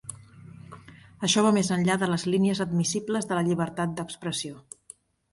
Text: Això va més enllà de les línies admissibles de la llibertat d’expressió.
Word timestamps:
Això 1.27 1.43
va 1.47 1.51
més 1.57 1.67
enllà 1.75 1.97
de 2.03 2.09
les 2.11 2.25
línies 2.35 2.61
admissibles 2.65 3.27
de 3.33 3.37
la 3.39 3.43
llibertat 3.49 3.93
d’expressió. 4.01 4.57